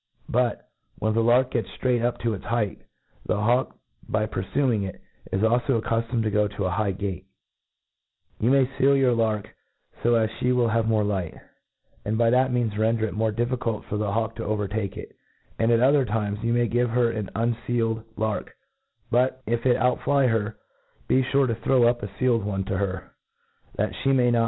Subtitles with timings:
[0.29, 2.81] But, when the lark gets ftraight up to its height,
[3.23, 3.75] the hawk,
[4.09, 4.99] by purfuing it,
[5.31, 7.27] is alfo accuftomed to go to a high gate,'
[8.39, 9.53] You may fiel your lark
[10.01, 11.35] fo as Ihe will have more light,
[12.03, 15.15] and by that means render it the more difficult for the hawk to overtake it,
[15.59, 18.55] And[ at other times you may give * her an urifieled lark;
[19.11, 20.55] but, tf it outflyher,
[21.07, 23.09] be fure to throw up a fielcd one to h^r,
[23.77, 24.39] that ftc mey not.